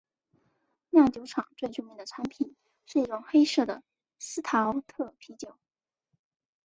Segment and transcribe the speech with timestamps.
[0.89, 2.55] 酿酒厂最著名的产品
[2.87, 3.83] 是一种黑色的
[4.17, 5.59] 司陶特啤酒。